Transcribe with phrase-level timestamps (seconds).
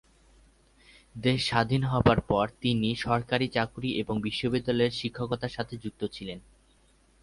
[1.15, 6.39] দেশ স্বাধীন হবার পর তিনি সরকারী চাকুরী এবং বিশ্ববিদ্যালয়ের শিক্ষকতার সাথে যুক্ত ছিলেন।